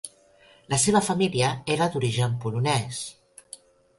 [0.73, 3.05] La seva família era d'origen polonès.